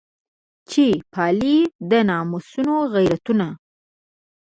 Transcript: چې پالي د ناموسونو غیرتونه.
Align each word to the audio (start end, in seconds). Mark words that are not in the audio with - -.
چې 0.69 0.85
پالي 1.13 1.57
د 1.91 1.91
ناموسونو 2.09 2.75
غیرتونه. 2.93 3.47